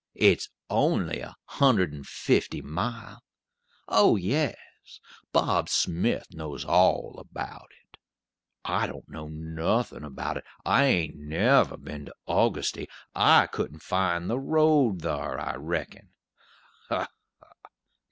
It's 0.15 0.49
only 0.67 1.19
a 1.19 1.35
hundred 1.45 1.93
and 1.93 2.07
fifty 2.07 2.59
mile. 2.59 3.21
Oh, 3.87 4.15
yes, 4.15 4.57
Bob 5.31 5.69
Smith 5.69 6.33
knows 6.33 6.65
all 6.65 7.19
about 7.19 7.69
it! 7.83 7.99
I 8.65 8.87
don't 8.87 9.07
know 9.07 9.27
nothin' 9.27 10.03
about 10.03 10.37
it! 10.37 10.43
I 10.65 10.85
ain't 10.85 11.17
never 11.17 11.77
been 11.77 12.05
to 12.07 12.15
Augusty 12.27 12.87
I 13.13 13.45
couldn't 13.45 13.83
find 13.83 14.27
the 14.27 14.39
road 14.39 15.03
thar, 15.03 15.39
I 15.39 15.53
reckon 15.57 16.09
ha, 16.89 17.07
ha! 17.39 17.51